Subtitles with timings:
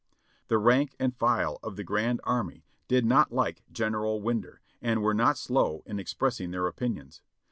[0.47, 5.13] The rank and file of the grand army did not like General Winder and were
[5.13, 7.21] not slow in expressing their opinions.